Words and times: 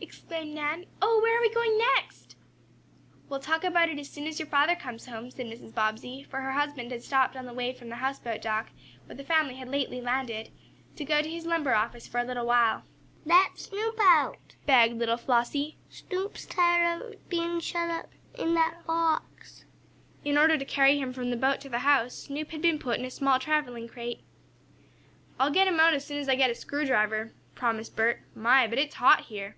exclaimed 0.00 0.54
Nan. 0.54 0.86
"Oh, 1.02 1.20
where 1.22 1.36
are 1.38 1.40
we 1.40 1.50
going 1.52 1.76
next?" 1.96 2.36
"We'll 3.28 3.40
talk 3.40 3.64
about 3.64 3.88
it 3.88 3.98
as 3.98 4.08
soon 4.08 4.26
as 4.28 4.38
your 4.38 4.46
father 4.46 4.74
comes 4.76 5.06
home," 5.06 5.30
said 5.30 5.46
Mrs. 5.46 5.74
Bobbsey, 5.74 6.22
for 6.22 6.40
her 6.40 6.52
husband 6.52 6.92
had 6.92 7.02
stopped 7.02 7.34
on 7.36 7.44
the 7.46 7.52
way 7.52 7.72
from 7.74 7.88
the 7.88 7.96
houseboat 7.96 8.40
dock, 8.40 8.68
where 9.06 9.16
the 9.16 9.24
family 9.24 9.56
had 9.56 9.68
lately 9.68 10.00
landed, 10.00 10.50
to 10.96 11.04
go 11.04 11.20
to 11.22 11.28
his 11.28 11.46
lumber 11.46 11.74
office 11.74 12.06
for 12.06 12.18
a 12.20 12.24
little 12.24 12.46
while. 12.46 12.84
"Let 13.24 13.58
Snoop 13.58 13.98
out!" 14.00 14.54
begged 14.66 14.96
little 14.98 15.16
Flossie. 15.16 15.76
"Snoop's 15.90 16.46
tired 16.46 17.00
of 17.02 17.28
being 17.28 17.58
shut 17.58 17.90
up 17.90 18.06
in 18.34 18.54
that 18.54 18.86
box." 18.86 19.64
In 20.24 20.38
order 20.38 20.56
to 20.58 20.64
carry 20.64 20.98
him 20.98 21.12
from 21.12 21.30
the 21.30 21.36
boat 21.36 21.60
to 21.62 21.68
the 21.68 21.80
house 21.80 22.14
Snoop 22.14 22.50
had 22.52 22.62
been 22.62 22.78
put 22.78 22.98
in 23.00 23.04
a 23.04 23.10
small 23.10 23.40
traveling 23.40 23.88
crate. 23.88 24.22
"I'll 25.40 25.50
let 25.52 25.68
him 25.68 25.80
out 25.80 25.92
as 25.94 26.04
soon 26.06 26.18
as 26.18 26.28
I 26.28 26.36
get 26.36 26.50
a 26.50 26.54
screwdriver," 26.54 27.34
promised 27.56 27.96
Bert. 27.96 28.20
"My, 28.34 28.66
but 28.68 28.78
it's 28.78 28.94
hot 28.96 29.22
here!" 29.22 29.56